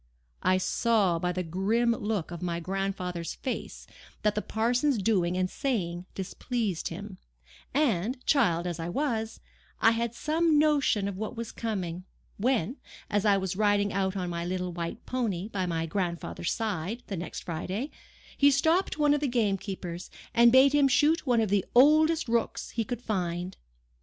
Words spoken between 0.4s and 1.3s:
I saw